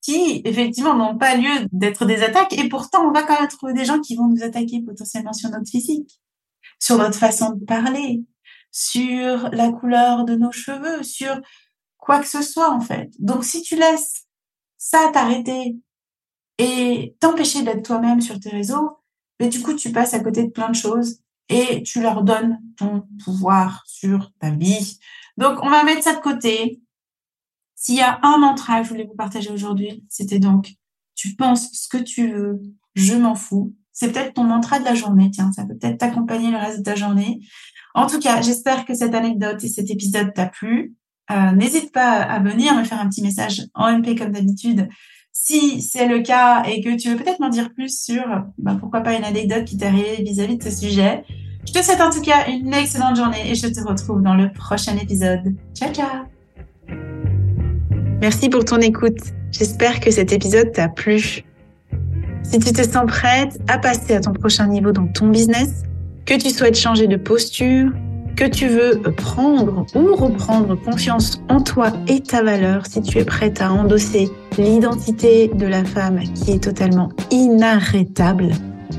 qui, 0.01 0.41
effectivement, 0.45 0.95
n'ont 0.95 1.17
pas 1.17 1.35
lieu 1.35 1.67
d'être 1.71 2.05
des 2.05 2.23
attaques. 2.23 2.53
Et 2.53 2.67
pourtant, 2.69 3.07
on 3.07 3.11
va 3.11 3.21
quand 3.21 3.39
même 3.39 3.49
trouver 3.49 3.73
des 3.73 3.85
gens 3.85 3.99
qui 3.99 4.15
vont 4.15 4.27
nous 4.27 4.41
attaquer 4.41 4.81
potentiellement 4.81 5.33
sur 5.33 5.51
notre 5.51 5.69
physique 5.69 6.22
sur 6.83 6.97
notre 6.97 7.17
façon 7.17 7.51
de 7.51 7.63
parler, 7.63 8.25
sur 8.69 9.49
la 9.51 9.71
couleur 9.71 10.25
de 10.25 10.35
nos 10.35 10.51
cheveux, 10.51 11.01
sur 11.01 11.39
quoi 11.97 12.19
que 12.19 12.27
ce 12.27 12.41
soit 12.41 12.71
en 12.71 12.81
fait. 12.81 13.09
Donc 13.19 13.45
si 13.45 13.61
tu 13.61 13.77
laisses 13.77 14.25
ça 14.77 15.09
t'arrêter 15.13 15.77
et 16.57 17.15
t'empêcher 17.21 17.63
d'être 17.63 17.85
toi-même 17.85 18.19
sur 18.19 18.37
tes 18.37 18.49
réseaux, 18.49 18.97
mais 19.39 19.45
ben, 19.45 19.49
du 19.49 19.61
coup 19.61 19.73
tu 19.75 19.93
passes 19.93 20.13
à 20.13 20.19
côté 20.19 20.43
de 20.43 20.49
plein 20.49 20.69
de 20.69 20.75
choses 20.75 21.21
et 21.47 21.83
tu 21.83 22.01
leur 22.01 22.21
donnes 22.21 22.59
ton 22.75 23.07
pouvoir 23.23 23.83
sur 23.85 24.33
ta 24.41 24.49
vie. 24.49 24.99
Donc 25.37 25.63
on 25.63 25.69
va 25.69 25.85
mettre 25.85 26.03
ça 26.03 26.15
de 26.15 26.21
côté. 26.21 26.81
S'il 27.75 27.95
y 27.95 28.01
a 28.01 28.19
un 28.23 28.39
mantra 28.39 28.79
que 28.79 28.87
je 28.87 28.89
voulais 28.89 29.05
vous 29.05 29.15
partager 29.15 29.51
aujourd'hui, 29.51 30.03
c'était 30.09 30.39
donc 30.39 30.73
tu 31.15 31.37
penses 31.37 31.71
ce 31.71 31.87
que 31.87 32.03
tu 32.03 32.33
veux, 32.33 32.61
je 32.95 33.13
m'en 33.13 33.35
fous, 33.35 33.73
c'est 33.93 34.11
peut-être 34.11 34.33
ton 34.33 34.43
mantra 34.43 34.79
de 34.79 34.85
la 34.85 34.95
journée. 34.95 35.31
Tiens, 35.31 35.51
ça 35.51 35.63
peut 35.65 35.75
peut-être 35.75 35.99
t'accompagner 35.99 36.51
le 36.51 36.57
reste 36.57 36.79
de 36.79 36.83
ta 36.83 36.95
journée. 36.95 37.39
En 37.93 38.07
tout 38.07 38.19
cas, 38.19 38.41
j'espère 38.41 38.85
que 38.85 38.93
cette 38.93 39.13
anecdote 39.13 39.63
et 39.63 39.67
cet 39.67 39.89
épisode 39.91 40.33
t'a 40.33 40.47
plu. 40.47 40.93
Euh, 41.31 41.51
n'hésite 41.51 41.93
pas 41.93 42.21
à 42.21 42.39
venir 42.39 42.75
me 42.75 42.83
faire 42.83 42.99
un 42.99 43.07
petit 43.07 43.21
message 43.21 43.61
en 43.75 43.97
MP 43.97 44.17
comme 44.17 44.31
d'habitude 44.33 44.89
si 45.31 45.81
c'est 45.81 46.07
le 46.07 46.21
cas 46.21 46.63
et 46.63 46.81
que 46.81 46.95
tu 46.95 47.09
veux 47.09 47.15
peut-être 47.17 47.39
m'en 47.39 47.49
dire 47.49 47.73
plus 47.73 48.03
sur 48.03 48.23
bah, 48.57 48.77
pourquoi 48.79 49.01
pas 49.01 49.15
une 49.15 49.23
anecdote 49.23 49.65
qui 49.65 49.77
t'est 49.77 49.87
arrivée 49.87 50.23
vis-à-vis 50.23 50.57
de 50.57 50.63
ce 50.63 50.71
sujet. 50.71 51.23
Je 51.65 51.73
te 51.73 51.81
souhaite 51.81 52.01
en 52.01 52.11
tout 52.11 52.21
cas 52.21 52.47
une 52.47 52.73
excellente 52.73 53.15
journée 53.15 53.49
et 53.49 53.55
je 53.55 53.67
te 53.67 53.79
retrouve 53.81 54.21
dans 54.21 54.35
le 54.35 54.51
prochain 54.51 54.95
épisode. 54.97 55.55
Ciao 55.73 55.91
ciao 55.91 56.25
Merci 58.21 58.47
pour 58.49 58.63
ton 58.63 58.77
écoute. 58.77 59.19
J'espère 59.51 59.99
que 59.99 60.11
cet 60.11 60.31
épisode 60.31 60.71
t'a 60.71 60.87
plu. 60.87 61.43
Si 62.43 62.59
tu 62.59 62.71
te 62.71 62.83
sens 62.83 63.05
prête 63.07 63.59
à 63.67 63.77
passer 63.77 64.15
à 64.15 64.19
ton 64.19 64.33
prochain 64.33 64.67
niveau 64.67 64.91
dans 64.91 65.07
ton 65.07 65.27
business, 65.27 65.83
que 66.25 66.35
tu 66.35 66.49
souhaites 66.49 66.77
changer 66.77 67.07
de 67.07 67.15
posture, 67.15 67.91
que 68.35 68.45
tu 68.45 68.67
veux 68.67 69.01
prendre 69.15 69.85
ou 69.95 70.15
reprendre 70.15 70.75
confiance 70.75 71.41
en 71.49 71.61
toi 71.61 71.91
et 72.07 72.21
ta 72.21 72.43
valeur, 72.43 72.85
si 72.85 73.01
tu 73.01 73.19
es 73.19 73.25
prête 73.25 73.61
à 73.61 73.71
endosser 73.71 74.29
l'identité 74.57 75.49
de 75.53 75.65
la 75.65 75.83
femme 75.83 76.19
qui 76.35 76.51
est 76.51 76.63
totalement 76.63 77.09
inarrêtable, 77.31 78.51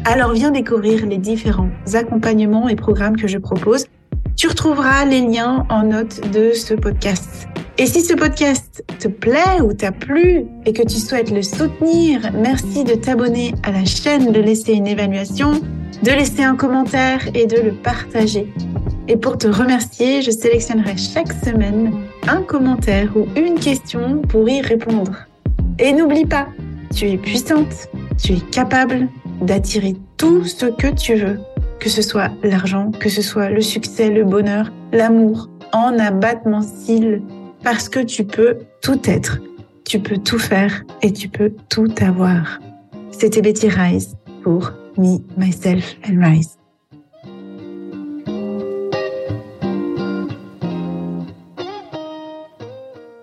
alors 0.04 0.32
viens 0.32 0.50
découvrir 0.50 1.06
les 1.06 1.18
différents 1.18 1.70
accompagnements 1.92 2.68
et 2.68 2.76
programmes 2.76 3.16
que 3.16 3.28
je 3.28 3.38
propose. 3.38 3.86
Tu 4.44 4.48
retrouveras 4.48 5.06
les 5.06 5.22
liens 5.22 5.64
en 5.70 5.84
note 5.84 6.30
de 6.30 6.52
ce 6.52 6.74
podcast. 6.74 7.48
Et 7.78 7.86
si 7.86 8.02
ce 8.02 8.12
podcast 8.12 8.84
te 8.98 9.08
plaît 9.08 9.62
ou 9.62 9.72
t'a 9.72 9.90
plu 9.90 10.44
et 10.66 10.74
que 10.74 10.82
tu 10.82 10.96
souhaites 10.96 11.30
le 11.30 11.40
soutenir, 11.40 12.30
merci 12.34 12.84
de 12.84 12.92
t'abonner 12.92 13.54
à 13.62 13.72
la 13.72 13.86
chaîne, 13.86 14.32
de 14.32 14.40
laisser 14.40 14.74
une 14.74 14.86
évaluation, 14.86 15.52
de 16.02 16.10
laisser 16.10 16.42
un 16.42 16.56
commentaire 16.56 17.26
et 17.32 17.46
de 17.46 17.58
le 17.58 17.72
partager. 17.72 18.52
Et 19.08 19.16
pour 19.16 19.38
te 19.38 19.46
remercier, 19.46 20.20
je 20.20 20.30
sélectionnerai 20.30 20.98
chaque 20.98 21.32
semaine 21.32 21.94
un 22.28 22.42
commentaire 22.42 23.16
ou 23.16 23.26
une 23.40 23.58
question 23.58 24.20
pour 24.28 24.46
y 24.46 24.60
répondre. 24.60 25.24
Et 25.78 25.94
n'oublie 25.94 26.26
pas, 26.26 26.48
tu 26.94 27.08
es 27.08 27.16
puissante, 27.16 27.88
tu 28.22 28.34
es 28.34 28.40
capable 28.52 29.08
d'attirer 29.40 29.96
tout 30.18 30.44
ce 30.44 30.66
que 30.66 30.88
tu 30.88 31.14
veux, 31.14 31.40
que 31.84 31.90
ce 31.90 32.00
soit 32.00 32.30
l'argent, 32.42 32.90
que 32.92 33.10
ce 33.10 33.20
soit 33.20 33.50
le 33.50 33.60
succès, 33.60 34.08
le 34.08 34.24
bonheur, 34.24 34.72
l'amour, 34.90 35.50
en 35.74 35.98
abattement 35.98 36.62
cils 36.62 37.20
parce 37.62 37.90
que 37.90 38.00
tu 38.00 38.24
peux 38.24 38.56
tout 38.80 38.98
être, 39.04 39.38
tu 39.84 40.00
peux 40.00 40.16
tout 40.16 40.38
faire 40.38 40.82
et 41.02 41.12
tu 41.12 41.28
peux 41.28 41.52
tout 41.68 41.92
avoir. 42.00 42.58
C'était 43.10 43.42
Betty 43.42 43.68
Rise 43.68 44.16
pour 44.42 44.72
Me, 44.96 45.18
Myself 45.36 45.96
and 46.08 46.24
Rise. 46.24 46.56